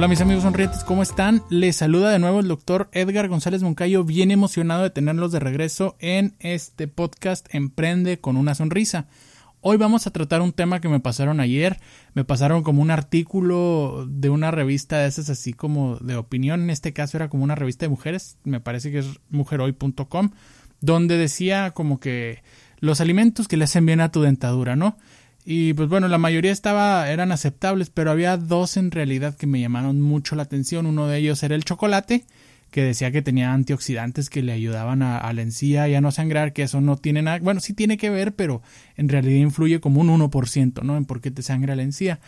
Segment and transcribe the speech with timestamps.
[0.00, 1.42] Hola mis amigos sonrientes, ¿cómo están?
[1.50, 5.94] Les saluda de nuevo el doctor Edgar González Moncayo, bien emocionado de tenerlos de regreso
[5.98, 9.08] en este podcast Emprende con una sonrisa.
[9.60, 11.80] Hoy vamos a tratar un tema que me pasaron ayer,
[12.14, 16.70] me pasaron como un artículo de una revista de esas así como de opinión, en
[16.70, 20.30] este caso era como una revista de mujeres, me parece que es mujerhoy.com,
[20.80, 22.42] donde decía como que
[22.78, 24.96] los alimentos que le hacen bien a tu dentadura, ¿no?
[25.44, 29.60] Y pues bueno, la mayoría estaba, eran aceptables, pero había dos en realidad que me
[29.60, 30.86] llamaron mucho la atención.
[30.86, 32.24] Uno de ellos era el chocolate,
[32.70, 36.52] que decía que tenía antioxidantes que le ayudaban a, la encía y a no sangrar,
[36.52, 38.62] que eso no tiene nada, bueno, sí tiene que ver, pero
[38.96, 40.96] en realidad influye como un 1%, ¿no?
[40.96, 42.20] En por qué te sangra la encía.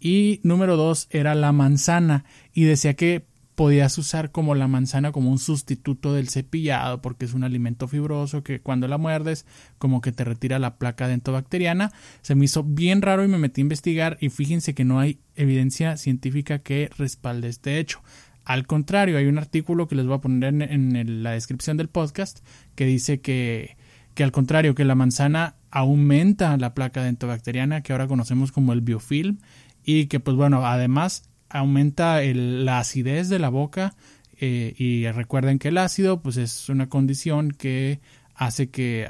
[0.00, 2.24] Y número dos era la manzana,
[2.54, 3.24] y decía que
[3.58, 8.44] podías usar como la manzana como un sustituto del cepillado porque es un alimento fibroso
[8.44, 9.46] que cuando la muerdes
[9.78, 11.90] como que te retira la placa dentobacteriana.
[12.22, 15.18] Se me hizo bien raro y me metí a investigar y fíjense que no hay
[15.34, 18.00] evidencia científica que respalde este hecho.
[18.44, 22.46] Al contrario, hay un artículo que les voy a poner en, la descripción del podcast
[22.76, 23.76] que dice que,
[24.14, 28.82] que al contrario, que la manzana aumenta la placa dentobacteriana que ahora conocemos como el
[28.82, 29.38] biofilm
[29.82, 33.94] y que pues bueno, además aumenta la acidez de la boca
[34.40, 38.00] eh, y recuerden que el ácido pues es una condición que
[38.34, 39.08] hace que,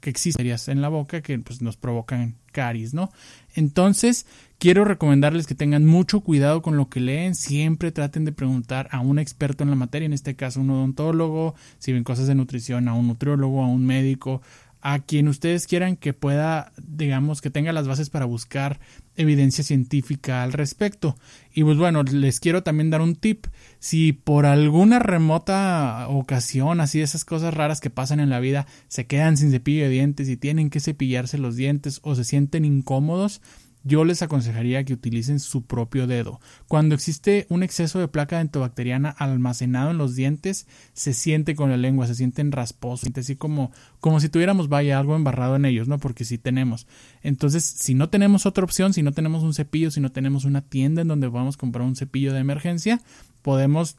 [0.00, 3.10] que existan en la boca que pues, nos provocan caries, ¿no?
[3.54, 4.26] Entonces,
[4.58, 9.00] quiero recomendarles que tengan mucho cuidado con lo que leen, siempre traten de preguntar a
[9.00, 12.88] un experto en la materia, en este caso un odontólogo, si ven cosas de nutrición,
[12.88, 14.40] a un nutriólogo, a un médico,
[14.86, 18.80] a quien ustedes quieran que pueda, digamos, que tenga las bases para buscar
[19.16, 21.16] evidencia científica al respecto.
[21.54, 23.46] Y pues bueno, les quiero también dar un tip.
[23.78, 29.06] Si por alguna remota ocasión, así esas cosas raras que pasan en la vida, se
[29.06, 33.40] quedan sin cepillo de dientes y tienen que cepillarse los dientes o se sienten incómodos,
[33.84, 36.40] yo les aconsejaría que utilicen su propio dedo.
[36.66, 41.76] Cuando existe un exceso de placa dentobacteriana almacenado en los dientes, se siente con la
[41.76, 45.98] lengua, se sienten rasposos, así como, como si tuviéramos, vaya, algo embarrado en ellos, ¿no?
[45.98, 46.86] Porque sí tenemos.
[47.22, 50.62] Entonces, si no tenemos otra opción, si no tenemos un cepillo, si no tenemos una
[50.62, 53.00] tienda en donde podamos comprar un cepillo de emergencia,
[53.42, 53.96] podemos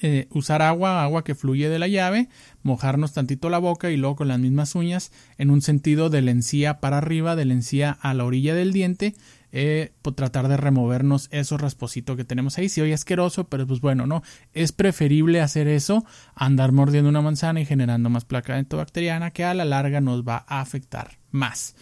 [0.00, 2.28] eh, usar agua, agua que fluye de la llave,
[2.62, 6.30] mojarnos tantito la boca y luego con las mismas uñas en un sentido de la
[6.30, 9.14] encía para arriba, de la encía a la orilla del diente,
[9.52, 12.68] eh, tratar de removernos esos raspositos que tenemos ahí.
[12.68, 14.22] Si hoy asqueroso, pero pues bueno, no.
[14.52, 16.04] Es preferible hacer eso
[16.34, 20.44] andar mordiendo una manzana y generando más placa dentobacteriana que a la larga nos va
[20.48, 21.76] a afectar más.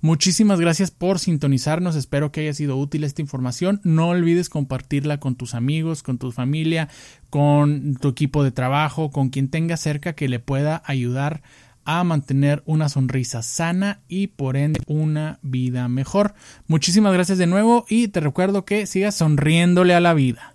[0.00, 3.80] Muchísimas gracias por sintonizarnos, espero que haya sido útil esta información.
[3.84, 6.88] No olvides compartirla con tus amigos, con tu familia,
[7.30, 11.42] con tu equipo de trabajo, con quien tenga cerca que le pueda ayudar
[11.84, 16.34] a mantener una sonrisa sana y por ende una vida mejor.
[16.66, 20.51] Muchísimas gracias de nuevo y te recuerdo que sigas sonriéndole a la vida.